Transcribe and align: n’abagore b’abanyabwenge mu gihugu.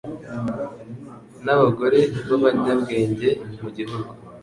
n’abagore 1.45 1.99
b’abanyabwenge 2.27 3.29
mu 3.61 3.69
gihugu. 3.77 4.09